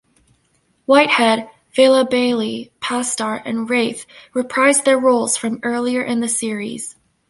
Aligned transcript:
Whitehead, 0.87 1.47
Vela-Bailey, 1.75 2.71
Pasdar, 2.81 3.39
and 3.45 3.69
Wraith 3.69 4.07
reprise 4.33 4.81
their 4.81 4.97
roles 4.97 5.37
from 5.37 5.59
earlier 5.61 6.01
in 6.01 6.21
the 6.21 6.27
series. 6.27 6.95